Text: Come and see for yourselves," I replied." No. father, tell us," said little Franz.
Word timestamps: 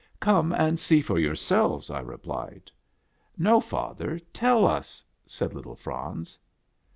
Come 0.19 0.51
and 0.51 0.79
see 0.79 0.99
for 1.03 1.19
yourselves," 1.19 1.91
I 1.91 1.99
replied." 1.99 2.71
No. 3.47 3.59
father, 3.61 4.17
tell 4.33 4.65
us," 4.65 5.05
said 5.27 5.53
little 5.53 5.75
Franz. 5.75 6.39